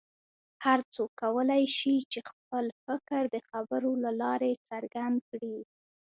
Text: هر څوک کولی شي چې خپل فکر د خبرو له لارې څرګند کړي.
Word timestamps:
هر 0.65 0.79
څوک 0.93 1.11
کولی 1.23 1.63
شي 1.77 1.95
چې 2.11 2.19
خپل 2.29 2.65
فکر 2.85 3.21
د 3.33 3.37
خبرو 3.49 3.91
له 4.03 4.11
لارې 4.21 4.51
څرګند 4.69 5.17
کړي. 5.29 5.57